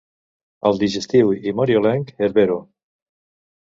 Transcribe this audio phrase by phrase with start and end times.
[0.69, 2.61] El digestiu i mariolenc Herbero.